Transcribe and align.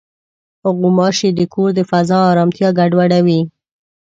غوماشې 0.77 1.29
د 1.37 1.39
کور 1.53 1.69
د 1.75 1.79
فضا 1.89 2.19
ارامتیا 2.31 2.69
ګډوډوي. 2.79 3.41